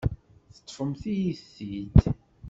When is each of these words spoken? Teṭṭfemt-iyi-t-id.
Teṭṭfemt-iyi-t-id. 0.55 1.97